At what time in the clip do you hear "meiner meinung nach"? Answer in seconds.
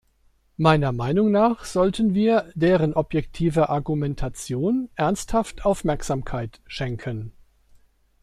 0.57-1.63